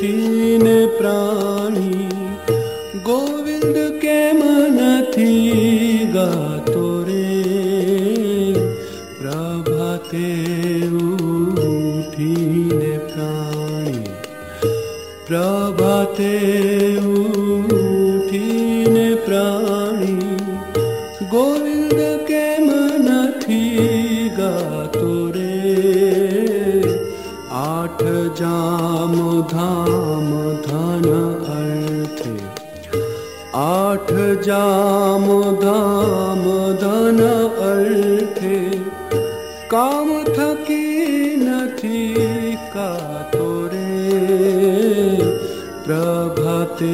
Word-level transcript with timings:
तीन 0.00 0.64
प्राणी 0.98 2.08
गोविंद 3.08 3.76
के 4.02 4.20
मन 4.32 4.78
थी 5.16 5.32
गा 6.14 6.30
प्राणी 13.10 13.92
प्रभाते 15.28 16.28
ऊ 16.98 17.79
જામ 29.49 29.49
ધામ 29.49 30.27
ધન 30.63 31.05
અર્થે 31.51 32.33
આઠ 33.53 34.11
જામ 34.43 35.25
ધામ 35.61 36.43
ધન 36.81 37.21
અર્થે 37.67 38.59
કામ 39.67 40.11
થકી 40.29 41.31
નથી 41.39 42.57
કાતો 42.73 43.49
રે 43.67 43.87
પ્રભાતે 45.83 46.93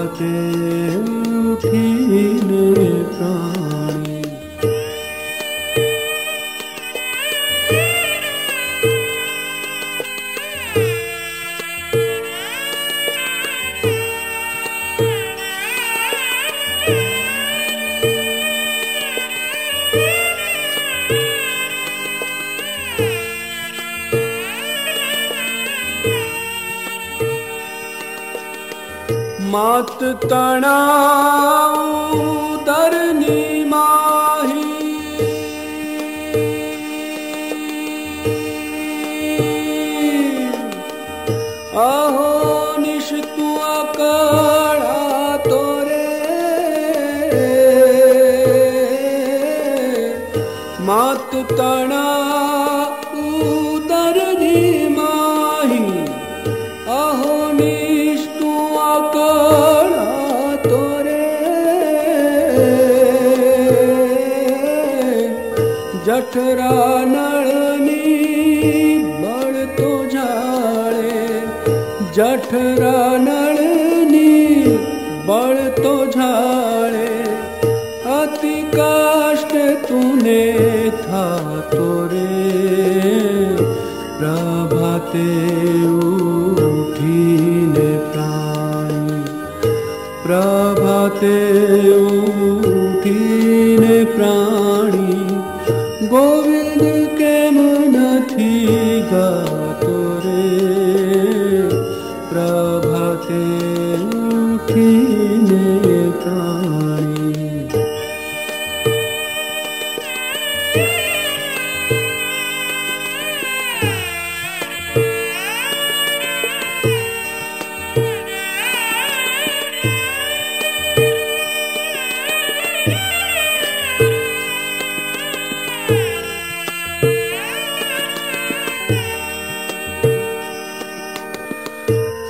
কাটে 0.00 0.34
উঠিলে 1.42 2.64
প্রাণ 3.12 3.57
मत 29.52 30.00
तणाउदरनी 30.30 30.84
माही। 33.70 34.64
अहो 41.84 42.30
निश 42.82 43.08
तू 43.36 43.48
निष्कोरे 44.82 46.06
मत् 50.88 51.34
तणा 51.58 52.06
तरणी 53.90 54.87
જઠરા 66.27 66.95
નળની 67.05 67.93
બળ 69.19 69.57
તો 69.77 69.91
જાળે 70.13 71.21
જઠરા 72.17 73.11
નળની 73.19 74.73
બળ 75.27 75.61
તો 75.77 75.95
ઝાળે 76.15 77.07
અતિ 78.17 78.55
કષ્ટ 78.73 79.55
તુને 79.87 80.43
થાતો 80.99 81.46
Thank 103.28 104.70
you. 104.70 105.28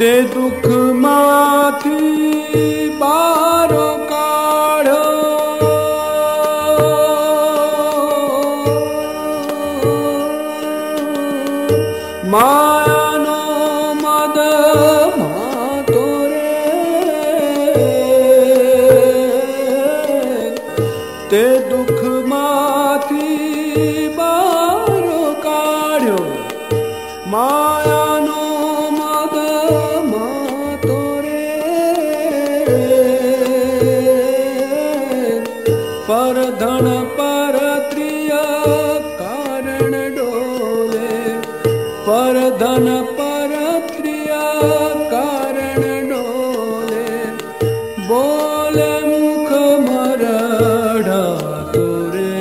તે 0.00 0.10
દુઃખમાંથી 0.32 1.72
બારો 3.00 3.86
કાઢો 4.10 5.02
માયાનો 12.26 13.36
મદ 13.94 14.38
માતો 15.18 16.04
રે 16.30 16.52
તે 21.30 21.42
દુઃખમાંથી 21.70 21.79
पर 36.11 36.35
धन 36.35 36.87
पर 37.11 37.57
क्रिया 37.93 38.43
कारण 39.21 39.91
डोले। 40.15 41.37
पर 42.07 42.49
धन 42.59 42.87
पर 43.19 43.53
क्रिया 43.91 44.41
कारण 45.13 46.09
डोले। 46.09 47.25
बोल 48.07 48.77
मुख 49.05 49.51
मरड़ा 49.87 51.23
तोरे 51.71 52.37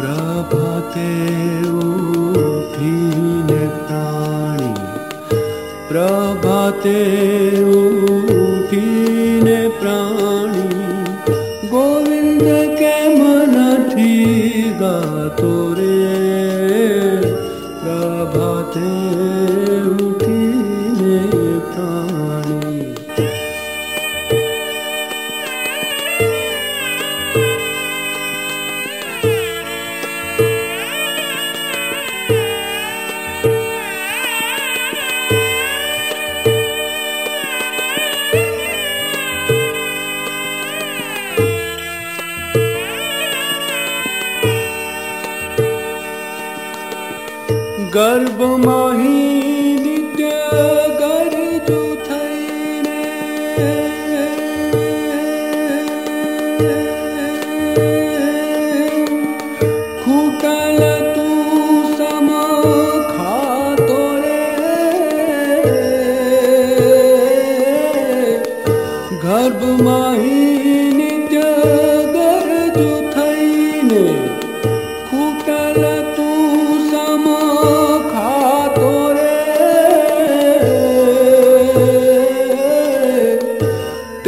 प्रभाते 0.00 1.39
তোরে 15.36 15.98
প্রভাতে 17.80 19.09
गर्भ 47.94 48.42
माही 48.64 49.39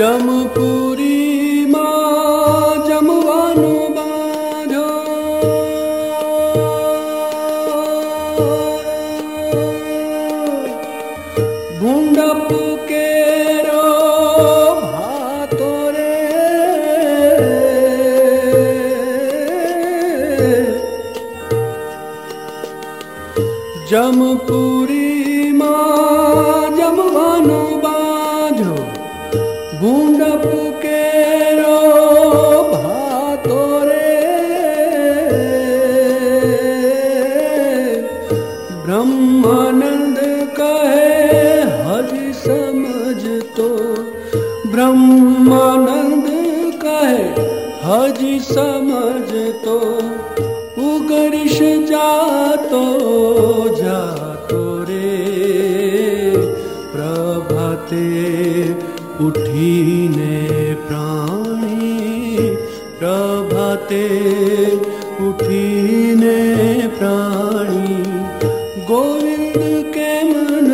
जमपुरी 0.00 1.17
मा 1.73 1.87
जमवानो 2.88 3.73
बाधा 3.97 4.87
भुण्डपुके 11.81 13.06
भातोरे 14.85 16.08
जमपुरी 23.91 25.06
मा 25.61 25.73
जमवानो 26.79 27.58
गुण्डपुकेरो 29.78 31.67
भातो 32.72 33.58
रे 33.88 34.08
ब्रह्मानन्द 38.87 40.19
कहे 40.58 41.12
हरि 41.87 42.32
समझ 42.38 43.22
तो 43.56 43.69
ब्रह्मानन्द 44.72 46.26
कहे 46.84 47.25
हरि 47.84 48.38
समझ 48.50 49.31
तो 49.64 49.78
उगृष 50.88 51.58
जातो 51.93 52.84
जा 53.82 54.19
ते 63.88 64.04
उ 65.20 65.32
प्राणी 66.98 67.96
गो 68.90 69.02
के 69.96 70.12
मन 70.30 70.70